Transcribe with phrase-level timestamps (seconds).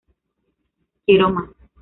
[1.05, 1.49] Quiero más.